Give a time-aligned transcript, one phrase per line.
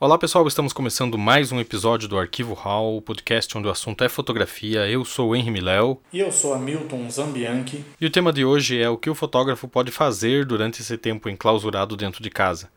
[0.00, 4.04] Olá pessoal, estamos começando mais um episódio do Arquivo Hall, o podcast onde o assunto
[4.04, 4.88] é fotografia.
[4.88, 6.00] Eu sou o Henry Miléo.
[6.12, 7.84] E eu sou Hamilton Zambianchi.
[8.00, 11.28] E o tema de hoje é o que o fotógrafo pode fazer durante esse tempo
[11.28, 12.70] enclausurado dentro de casa.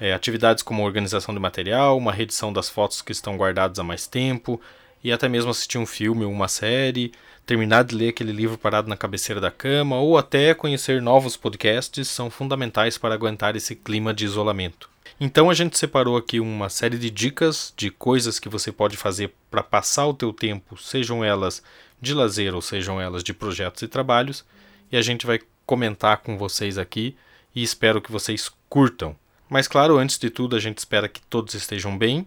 [0.00, 4.06] É, atividades como organização de material, uma reedição das fotos que estão guardadas há mais
[4.06, 4.58] tempo,
[5.04, 7.12] e até mesmo assistir um filme ou uma série,
[7.44, 12.08] terminar de ler aquele livro parado na cabeceira da cama, ou até conhecer novos podcasts
[12.08, 14.88] são fundamentais para aguentar esse clima de isolamento.
[15.20, 19.32] Então a gente separou aqui uma série de dicas de coisas que você pode fazer
[19.50, 21.62] para passar o teu tempo, sejam elas
[22.00, 24.44] de lazer ou sejam elas de projetos e trabalhos,
[24.90, 27.16] e a gente vai comentar com vocês aqui
[27.54, 29.14] e espero que vocês curtam.
[29.48, 32.26] Mas claro, antes de tudo, a gente espera que todos estejam bem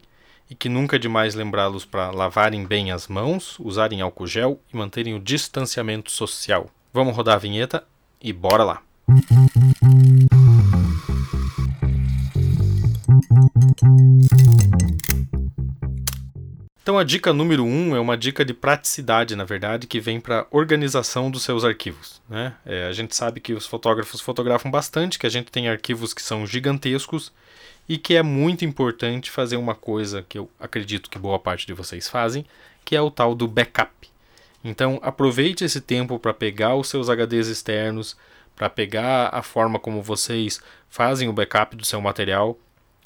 [0.49, 4.77] e que nunca é demais lembrá-los para lavarem bem as mãos, usarem álcool gel e
[4.77, 6.69] manterem o distanciamento social.
[6.93, 7.83] Vamos rodar a vinheta
[8.21, 8.81] e bora lá.
[16.81, 20.45] Então a dica número um é uma dica de praticidade, na verdade, que vem para
[20.51, 22.21] organização dos seus arquivos.
[22.29, 22.53] Né?
[22.63, 26.21] É, a gente sabe que os fotógrafos fotografam bastante, que a gente tem arquivos que
[26.21, 27.33] são gigantescos
[27.87, 31.73] e que é muito importante fazer uma coisa que eu acredito que boa parte de
[31.73, 32.45] vocês fazem,
[32.83, 33.91] que é o tal do backup.
[34.63, 38.17] Então aproveite esse tempo para pegar os seus HDs externos,
[38.55, 42.57] para pegar a forma como vocês fazem o backup do seu material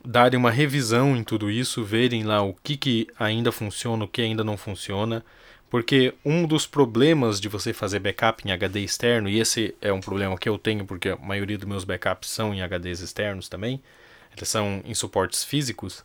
[0.03, 4.21] darem uma revisão em tudo isso, verem lá o que, que ainda funciona, o que
[4.21, 5.23] ainda não funciona,
[5.69, 10.01] porque um dos problemas de você fazer backup em HD externo, e esse é um
[10.01, 13.81] problema que eu tenho porque a maioria dos meus backups são em HDs externos também,
[14.35, 16.03] eles são em suportes físicos,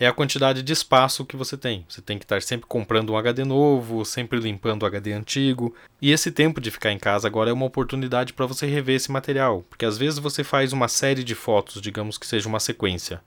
[0.00, 1.84] é a quantidade de espaço que você tem.
[1.86, 5.74] Você tem que estar sempre comprando um HD novo, sempre limpando o HD antigo.
[6.00, 9.12] E esse tempo de ficar em casa agora é uma oportunidade para você rever esse
[9.12, 13.20] material, porque às vezes você faz uma série de fotos, digamos que seja uma sequência.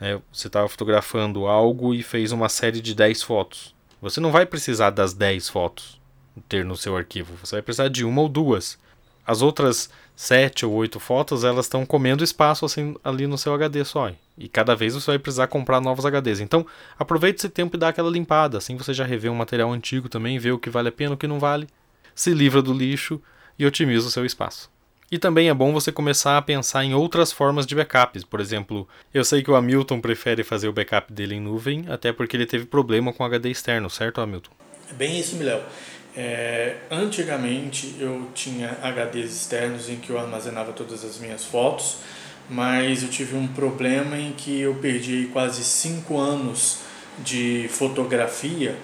[0.00, 0.20] Né?
[0.32, 3.72] Você estava fotografando algo e fez uma série de 10 fotos.
[4.02, 6.00] Você não vai precisar das 10 fotos
[6.48, 8.76] ter no seu arquivo, você vai precisar de uma ou duas.
[9.24, 9.88] As outras
[10.18, 14.10] sete ou oito fotos, elas estão comendo espaço assim, ali no seu HD só.
[14.36, 16.40] E cada vez você vai precisar comprar novos HDs.
[16.40, 16.66] Então,
[16.98, 18.58] aproveite esse tempo e dá aquela limpada.
[18.58, 21.16] Assim você já revê um material antigo também, vê o que vale a pena, o
[21.16, 21.68] que não vale.
[22.16, 23.22] Se livra do lixo
[23.56, 24.68] e otimiza o seu espaço.
[25.08, 28.24] E também é bom você começar a pensar em outras formas de backups.
[28.24, 32.12] Por exemplo, eu sei que o Hamilton prefere fazer o backup dele em nuvem, até
[32.12, 34.50] porque ele teve problema com HD externo, certo, Hamilton?
[34.90, 35.62] É bem isso, Miléo.
[36.20, 41.98] É, antigamente eu tinha HDs externos em que eu armazenava todas as minhas fotos,
[42.50, 46.78] mas eu tive um problema em que eu perdi quase 5 anos
[47.20, 48.76] de fotografia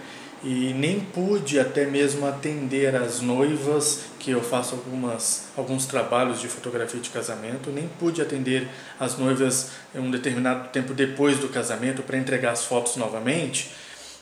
[0.44, 6.46] e nem pude até mesmo atender as noivas, que eu faço algumas, alguns trabalhos de
[6.46, 8.68] fotografia de casamento, nem pude atender
[9.00, 13.72] as noivas um determinado tempo depois do casamento para entregar as fotos novamente,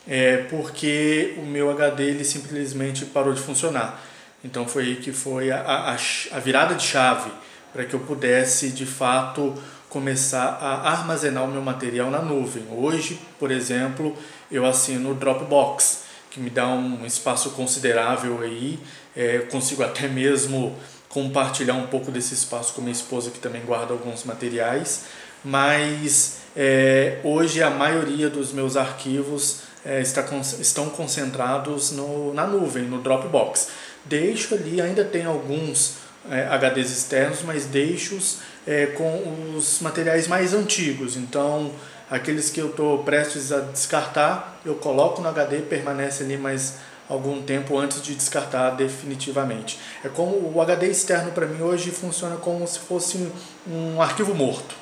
[0.06, 4.02] é, porque o meu HD ele simplesmente parou de funcionar.
[4.44, 7.30] Então foi aí que foi a, a, a virada de chave
[7.72, 9.54] para que eu pudesse de fato
[9.88, 12.64] começar a armazenar o meu material na nuvem.
[12.70, 14.16] Hoje, por exemplo,
[14.50, 16.02] eu assino o Dropbox
[16.32, 18.78] que me dá um espaço considerável aí.
[19.14, 20.74] É, consigo até mesmo
[21.08, 25.04] compartilhar um pouco desse espaço com minha esposa, que também guarda alguns materiais.
[25.44, 30.24] Mas é, hoje a maioria dos meus arquivos é, está,
[30.60, 33.68] estão concentrados no, na nuvem, no Dropbox.
[34.04, 35.96] Deixo ali, ainda tem alguns
[36.30, 41.16] é, HDs externos, mas deixo-os é, com os materiais mais antigos.
[41.16, 41.72] Então,
[42.12, 46.78] Aqueles que eu estou prestes a descartar, eu coloco no HD, permanece ali mais
[47.08, 49.78] algum tempo antes de descartar definitivamente.
[50.04, 53.32] É como o HD externo para mim hoje funciona como se fosse
[53.66, 54.74] um arquivo morto.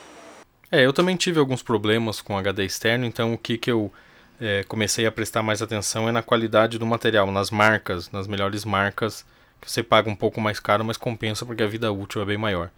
[0.72, 3.92] É, eu também tive alguns problemas com HD externo, então o que, que eu
[4.40, 8.64] é, comecei a prestar mais atenção é na qualidade do material, nas marcas, nas melhores
[8.64, 9.24] marcas,
[9.60, 12.38] que você paga um pouco mais caro, mas compensa porque a vida útil é bem
[12.38, 12.70] maior.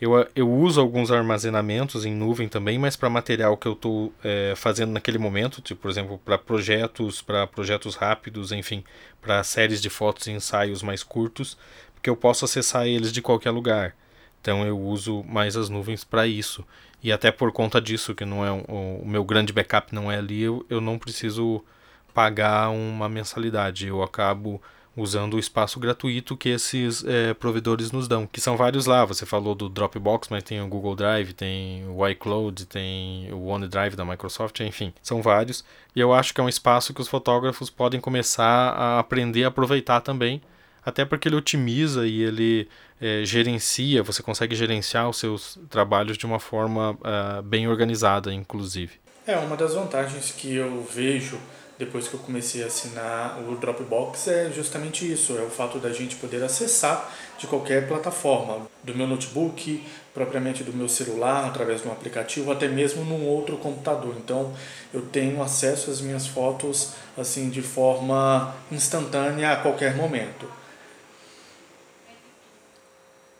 [0.00, 4.54] Eu, eu uso alguns armazenamentos em nuvem também, mas para material que eu estou é,
[4.56, 8.82] fazendo naquele momento, tipo, por exemplo, para projetos, para projetos rápidos, enfim,
[9.20, 11.58] para séries de fotos e ensaios mais curtos,
[11.92, 13.94] porque eu posso acessar eles de qualquer lugar.
[14.40, 16.64] Então eu uso mais as nuvens para isso.
[17.02, 20.18] E até por conta disso, que não é um, o meu grande backup não é
[20.18, 21.64] ali, eu, eu não preciso
[22.12, 23.86] pagar uma mensalidade.
[23.86, 24.60] Eu acabo
[24.96, 29.04] usando o espaço gratuito que esses é, provedores nos dão, que são vários lá.
[29.04, 33.96] Você falou do Dropbox, mas tem o Google Drive, tem o iCloud, tem o OneDrive
[33.96, 35.64] da Microsoft, enfim, são vários.
[35.94, 39.48] E eu acho que é um espaço que os fotógrafos podem começar a aprender a
[39.48, 40.42] aproveitar também,
[40.84, 42.68] até porque ele otimiza e ele
[43.00, 48.92] é, gerencia, você consegue gerenciar os seus trabalhos de uma forma uh, bem organizada, inclusive.
[49.26, 51.38] É, uma das vantagens que eu vejo
[51.80, 55.90] depois que eu comecei a assinar o Dropbox é justamente isso, é o fato da
[55.90, 59.82] gente poder acessar de qualquer plataforma, do meu notebook,
[60.12, 64.14] propriamente do meu celular, através de um aplicativo, até mesmo num outro computador.
[64.18, 64.52] Então,
[64.92, 70.59] eu tenho acesso às minhas fotos assim de forma instantânea a qualquer momento.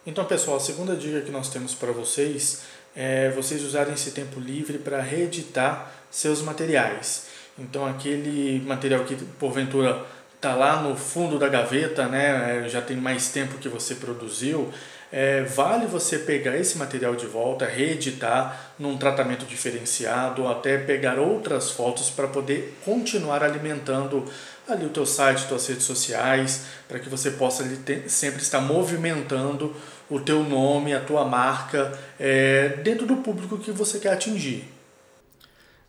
[0.07, 2.63] Então, pessoal, a segunda dica que nós temos para vocês
[2.97, 7.27] é vocês usarem esse tempo livre para reeditar seus materiais.
[7.59, 10.05] Então aquele material que porventura
[10.35, 14.73] está lá no fundo da gaveta, né, é, já tem mais tempo que você produziu,
[15.13, 21.71] é, vale você pegar esse material de volta, reeditar num tratamento diferenciado, até pegar outras
[21.71, 24.25] fotos para poder continuar alimentando
[24.73, 27.65] ali o teu site, tuas redes sociais, para que você possa
[28.07, 29.75] sempre estar movimentando
[30.09, 34.65] o teu nome, a tua marca é, dentro do público que você quer atingir.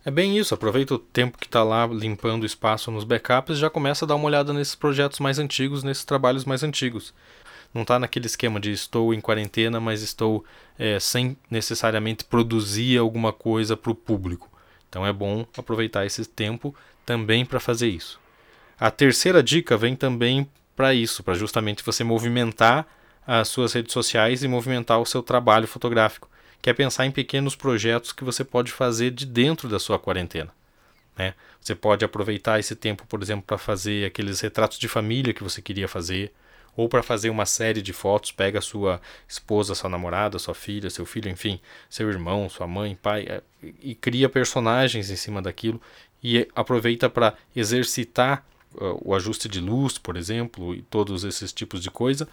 [0.04, 3.60] É bem isso, aproveita o tempo que está lá limpando o espaço nos backups e
[3.60, 7.14] já começa a dar uma olhada nesses projetos mais antigos, nesses trabalhos mais antigos.
[7.72, 10.44] Não está naquele esquema de estou em quarentena, mas estou
[10.78, 14.50] é, sem necessariamente produzir alguma coisa para o público.
[14.88, 16.74] Então é bom aproveitar esse tempo
[17.06, 18.21] também para fazer isso.
[18.82, 20.44] A terceira dica vem também
[20.74, 22.84] para isso, para justamente você movimentar
[23.24, 26.28] as suas redes sociais e movimentar o seu trabalho fotográfico
[26.60, 30.52] que é pensar em pequenos projetos que você pode fazer de dentro da sua quarentena.
[31.16, 31.32] Né?
[31.60, 35.62] Você pode aproveitar esse tempo, por exemplo, para fazer aqueles retratos de família que você
[35.62, 36.32] queria fazer,
[36.76, 40.90] ou para fazer uma série de fotos, pega a sua esposa, sua namorada, sua filha,
[40.90, 43.42] seu filho, enfim, seu irmão, sua mãe, pai, é,
[43.80, 45.80] e cria personagens em cima daquilo
[46.20, 48.44] e aproveita para exercitar
[49.02, 52.28] o ajuste de luz, por exemplo, e todos esses tipos de coisa,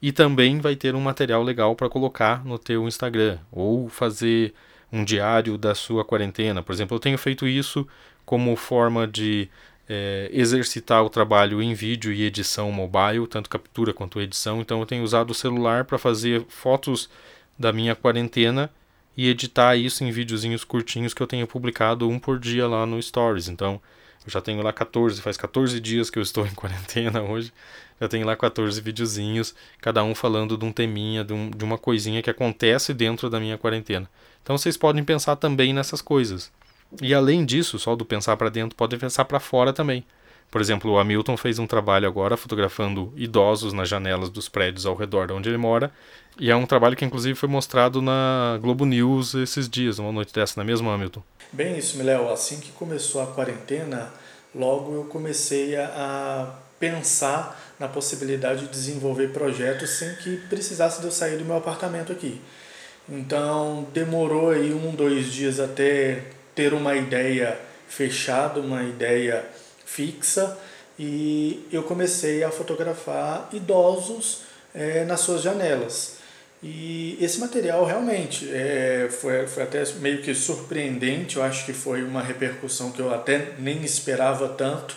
[0.00, 4.54] e também vai ter um material legal para colocar no teu Instagram ou fazer
[4.92, 6.62] um diário da sua quarentena.
[6.62, 7.86] Por exemplo, eu tenho feito isso
[8.24, 9.48] como forma de
[9.88, 14.60] é, exercitar o trabalho em vídeo e edição mobile, tanto captura quanto edição.
[14.60, 17.08] Então eu tenho usado o celular para fazer fotos
[17.58, 18.70] da minha quarentena
[19.16, 23.00] e editar isso em videozinhos curtinhos que eu tenho publicado um por dia lá no
[23.00, 23.48] Stories.
[23.48, 23.80] Então
[24.26, 27.52] eu já tenho lá 14, faz 14 dias que eu estou em quarentena hoje.
[28.00, 31.78] Já tenho lá 14 videozinhos, cada um falando de um teminha, de, um, de uma
[31.78, 34.08] coisinha que acontece dentro da minha quarentena.
[34.42, 36.50] Então vocês podem pensar também nessas coisas.
[37.00, 40.04] E além disso, só do pensar para dentro, podem pensar para fora também.
[40.50, 44.94] Por exemplo, o Hamilton fez um trabalho agora fotografando idosos nas janelas dos prédios ao
[44.94, 45.90] redor de onde ele mora.
[46.38, 50.32] E é um trabalho que inclusive foi mostrado na Globo News esses dias, uma noite
[50.32, 51.22] dessa, na mesma Hamilton.
[51.52, 52.28] Bem isso, Miléo.
[52.28, 54.12] Assim que começou a quarentena,
[54.54, 61.12] logo eu comecei a pensar na possibilidade de desenvolver projetos sem que precisasse de eu
[61.12, 62.40] sair do meu apartamento aqui.
[63.08, 69.44] Então demorou aí um, dois dias até ter uma ideia fechada, uma ideia
[69.84, 70.58] fixa
[70.98, 74.42] e eu comecei a fotografar idosos
[74.74, 76.23] é, nas suas janelas.
[76.66, 82.02] E esse material realmente é, foi, foi até meio que surpreendente, eu acho que foi
[82.02, 84.96] uma repercussão que eu até nem esperava tanto,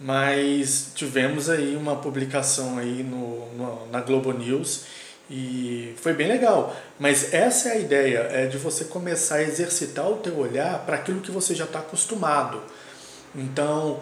[0.00, 4.86] mas tivemos aí uma publicação aí no, no, na Globo News
[5.30, 6.74] e foi bem legal.
[6.98, 10.96] Mas essa é a ideia, é de você começar a exercitar o teu olhar para
[10.96, 12.60] aquilo que você já está acostumado.
[13.32, 14.00] Então,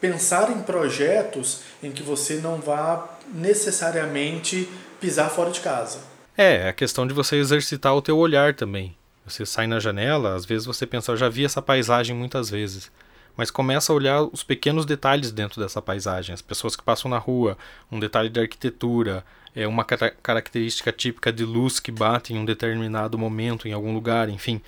[0.00, 4.68] pensar em projetos em que você não vá necessariamente
[5.00, 6.10] pisar fora de casa.
[6.36, 8.96] É, é a questão de você exercitar o teu olhar também.
[9.26, 12.90] Você sai na janela, às vezes você pensa, eu já vi essa paisagem muitas vezes.
[13.36, 17.18] Mas começa a olhar os pequenos detalhes dentro dessa paisagem, as pessoas que passam na
[17.18, 17.56] rua,
[17.90, 23.18] um detalhe de arquitetura, é uma característica típica de luz que bate em um determinado
[23.18, 24.60] momento, em algum lugar, enfim.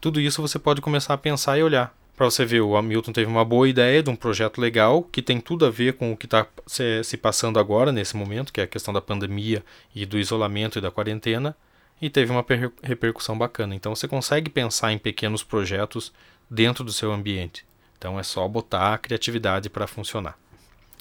[0.00, 1.97] Tudo isso você pode começar a pensar e olhar.
[2.18, 5.40] Para você ver, o Hamilton teve uma boa ideia de um projeto legal que tem
[5.40, 8.64] tudo a ver com o que está se, se passando agora, nesse momento, que é
[8.64, 11.56] a questão da pandemia e do isolamento e da quarentena,
[12.02, 12.44] e teve uma
[12.82, 13.72] repercussão bacana.
[13.72, 16.12] Então você consegue pensar em pequenos projetos
[16.50, 17.64] dentro do seu ambiente.
[17.96, 20.36] Então é só botar a criatividade para funcionar.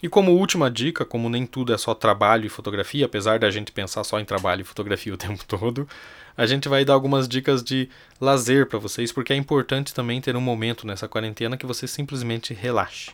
[0.04, 3.72] E como última dica, como nem tudo é só trabalho e fotografia, apesar da gente
[3.72, 5.90] pensar só em trabalho e fotografia o tempo todo,
[6.38, 7.90] a gente vai dar algumas dicas de
[8.22, 12.54] lazer para vocês, porque é importante também ter um momento nessa quarentena que você simplesmente
[12.54, 13.12] relaxe.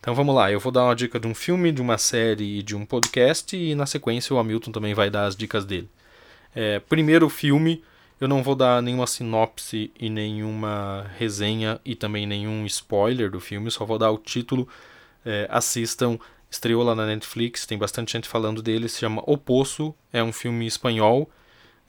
[0.00, 2.62] Então vamos lá, eu vou dar uma dica de um filme, de uma série e
[2.62, 5.90] de um podcast, e na sequência o Hamilton também vai dar as dicas dele.
[6.54, 7.82] É, primeiro filme,
[8.18, 13.70] eu não vou dar nenhuma sinopse e nenhuma resenha e também nenhum spoiler do filme,
[13.70, 14.66] só vou dar o título.
[15.24, 16.18] É, assistam,
[16.50, 20.32] estreou lá na Netflix, tem bastante gente falando dele, se chama O Poço, é um
[20.32, 21.30] filme espanhol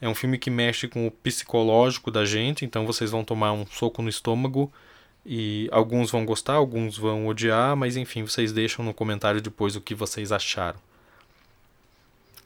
[0.00, 3.66] é um filme que mexe com o psicológico da gente, então vocês vão tomar um
[3.66, 4.70] soco no estômago
[5.24, 9.80] E alguns vão gostar, alguns vão odiar, mas enfim, vocês deixam no comentário depois o
[9.80, 10.78] que vocês acharam.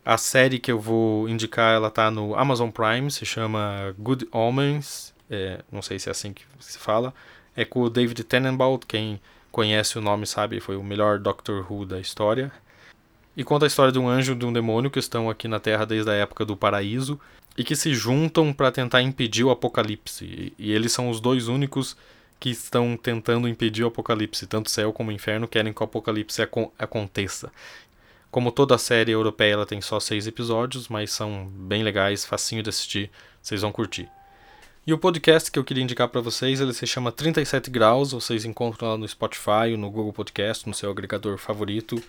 [0.05, 5.13] A série que eu vou indicar, ela tá no Amazon Prime, se chama Good Omens,
[5.29, 7.13] é, não sei se é assim que se fala.
[7.55, 9.21] É com o David Tennenbaum, quem
[9.53, 12.51] conhece o nome sabe, foi o melhor Doctor Who da história.
[13.41, 15.59] E conta a história de um anjo e de um demônio que estão aqui na
[15.59, 17.19] Terra desde a época do paraíso
[17.57, 20.53] e que se juntam para tentar impedir o apocalipse.
[20.59, 21.97] E eles são os dois únicos
[22.39, 24.47] que estão tentando impedir o apocalipse.
[24.47, 26.43] Tanto céu como inferno querem que o apocalipse
[26.79, 27.51] aconteça.
[28.31, 32.63] Como toda a série europeia, ela tem só seis episódios, mas são bem legais, facinho
[32.63, 34.07] de assistir, vocês vão curtir.
[34.87, 38.45] E o podcast que eu queria indicar para vocês, ele se chama 37 Graus, vocês
[38.45, 42.03] encontram lá no Spotify, no Google Podcast, no seu agregador favorito.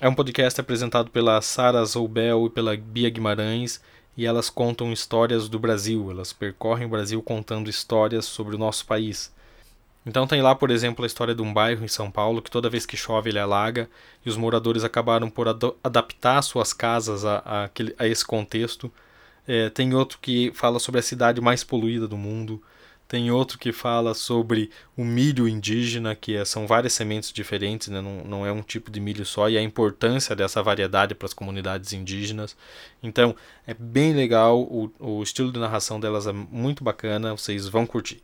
[0.00, 3.80] É um podcast apresentado pela Sara Zoubel e pela Bia Guimarães,
[4.16, 8.86] e elas contam histórias do Brasil, elas percorrem o Brasil contando histórias sobre o nosso
[8.86, 9.34] país.
[10.06, 12.70] Então tem lá, por exemplo, a história de um bairro em São Paulo que toda
[12.70, 13.90] vez que chove ele alaga
[14.24, 18.92] e os moradores acabaram por ad adaptar suas casas a, a, aquele, a esse contexto.
[19.48, 22.62] É, tem outro que fala sobre a cidade mais poluída do mundo.
[23.08, 28.02] Tem outro que fala sobre o milho indígena, que é, são várias sementes diferentes, né?
[28.02, 31.32] não, não é um tipo de milho só, e a importância dessa variedade para as
[31.32, 32.54] comunidades indígenas.
[33.02, 33.34] Então
[33.66, 38.22] é bem legal, o, o estilo de narração delas é muito bacana, vocês vão curtir.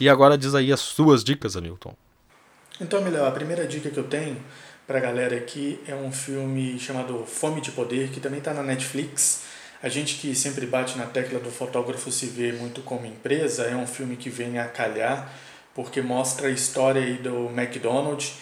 [0.00, 1.94] E agora diz aí as suas dicas, Hamilton.
[2.80, 4.36] Então, Milão, a primeira dica que eu tenho
[4.86, 8.62] para a galera aqui é um filme chamado Fome de Poder, que também está na
[8.62, 9.44] Netflix.
[9.80, 13.76] A gente que sempre bate na tecla do fotógrafo se vê muito como empresa, é
[13.76, 15.32] um filme que vem a calhar,
[15.72, 18.34] porque mostra a história aí do McDonald's.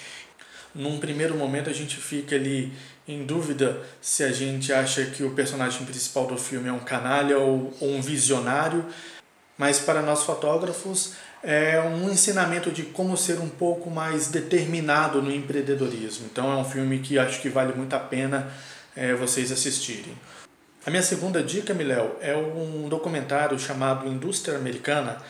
[0.74, 2.72] Num primeiro momento a gente fica ali
[3.06, 7.38] em dúvida se a gente acha que o personagem principal do filme é um canalha
[7.38, 8.86] ou, ou um visionário,
[9.58, 11.12] mas para nós fotógrafos
[11.42, 16.26] é um ensinamento de como ser um pouco mais determinado no empreendedorismo.
[16.32, 18.50] Então é um filme que acho que vale muito a pena
[18.96, 20.16] é, vocês assistirem.
[20.86, 25.20] A minha segunda dica, Miléo, é um documentário chamado Indústria Americana,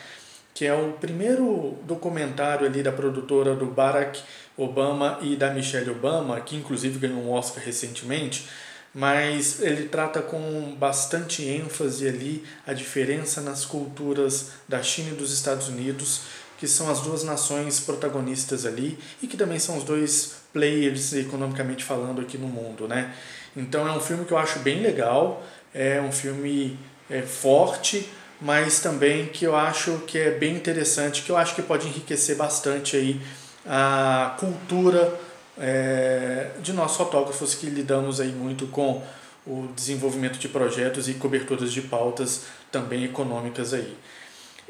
[0.53, 4.21] que é o primeiro documentário ali da produtora do Barack
[4.55, 8.47] Obama e da Michelle Obama, que inclusive ganhou um Oscar recentemente,
[8.93, 15.33] mas ele trata com bastante ênfase ali a diferença nas culturas da China e dos
[15.33, 16.21] Estados Unidos,
[16.59, 21.83] que são as duas nações protagonistas ali e que também são os dois players economicamente
[21.83, 23.15] falando aqui no mundo, né?
[23.57, 26.77] Então é um filme que eu acho bem legal, é um filme
[27.09, 28.07] é, forte,
[28.39, 32.35] mas também que eu acho que é bem interessante, que eu acho que pode enriquecer
[32.35, 33.19] bastante aí
[33.65, 35.19] a cultura
[35.59, 39.01] é, de nós fotógrafos que lidamos aí muito com
[39.45, 43.97] o desenvolvimento de projetos e coberturas de pautas também econômicas aí.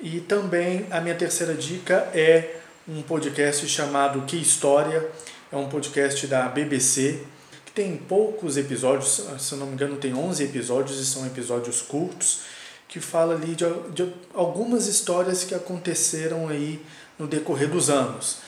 [0.01, 2.56] E também a minha terceira dica é
[2.88, 5.06] um podcast chamado Que História,
[5.51, 7.25] é um podcast da BBC,
[7.77, 12.39] tem poucos episódios, se eu não me engano tem 11 episódios e são episódios curtos,
[12.88, 16.84] que fala ali de, de algumas histórias que aconteceram aí
[17.19, 18.39] no decorrer dos anos.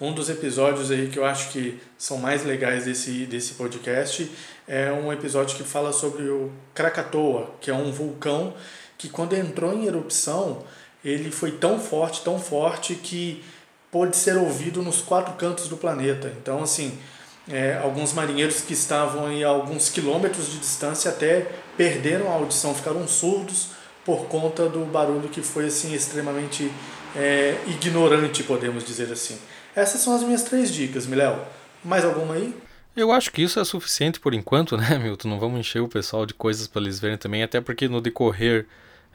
[0.00, 4.30] Um dos episódios aí que eu acho que são mais legais desse, desse podcast
[4.66, 8.54] é um episódio que fala sobre o Krakatoa, que é um vulcão
[8.96, 10.64] que quando entrou em erupção,
[11.04, 13.44] ele foi tão forte, tão forte que
[13.90, 16.32] pôde ser ouvido nos quatro cantos do planeta.
[16.40, 16.98] Então, assim,
[17.48, 21.46] é, alguns marinheiros que estavam a alguns quilômetros de distância até
[21.76, 23.68] perderam a audição, ficaram surdos
[24.04, 26.70] por conta do barulho que foi assim extremamente
[27.16, 29.38] é, ignorante, podemos dizer assim.
[29.74, 31.38] Essas são as minhas três dicas, Miléo.
[31.84, 32.54] Mais alguma aí?
[32.96, 35.28] Eu acho que isso é suficiente por enquanto, né, Milton?
[35.28, 38.66] Não vamos encher o pessoal de coisas para eles verem também, até porque no decorrer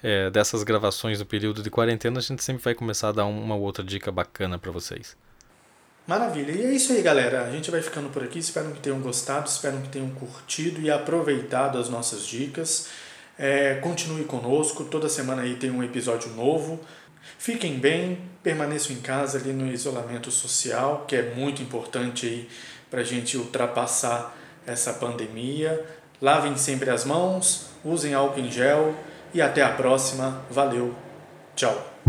[0.03, 3.55] é, dessas gravações no período de quarentena a gente sempre vai começar a dar uma
[3.55, 5.15] ou outra dica bacana para vocês.
[6.09, 6.51] Maravilha.
[6.51, 7.43] E é isso aí, galera.
[7.43, 8.39] A gente vai ficando por aqui.
[8.39, 12.87] Espero que tenham gostado, espero que tenham curtido e aproveitado as nossas dicas.
[13.37, 14.85] É, continue conosco.
[14.85, 16.79] Toda semana aí tem um episódio novo.
[17.37, 22.49] Fiquem bem, permaneçam em casa ali no isolamento social, que é muito importante aí
[22.89, 24.35] para a gente ultrapassar
[24.65, 25.85] essa pandemia.
[26.19, 28.95] Lavem sempre as mãos, usem álcool em gel
[29.31, 30.43] e até a próxima.
[30.49, 30.95] Valeu,
[31.55, 31.99] tchau.